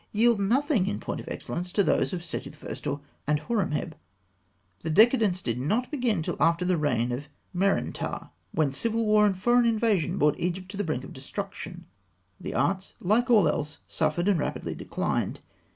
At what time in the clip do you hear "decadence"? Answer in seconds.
4.89-5.43